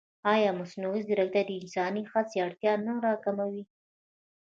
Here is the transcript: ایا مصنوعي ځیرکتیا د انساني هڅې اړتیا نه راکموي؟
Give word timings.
ایا 0.33 0.49
مصنوعي 0.59 1.01
ځیرکتیا 1.07 1.41
د 1.47 1.49
انساني 1.59 2.03
هڅې 2.11 2.37
اړتیا 2.45 2.73
نه 2.85 2.93
راکموي؟ 3.05 3.63